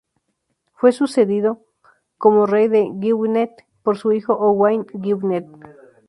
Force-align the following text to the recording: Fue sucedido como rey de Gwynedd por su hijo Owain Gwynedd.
Fue 0.73 0.93
sucedido 0.93 1.63
como 2.17 2.47
rey 2.47 2.67
de 2.67 2.87
Gwynedd 2.91 3.51
por 3.83 3.99
su 3.99 4.11
hijo 4.13 4.33
Owain 4.33 4.87
Gwynedd. 4.93 5.45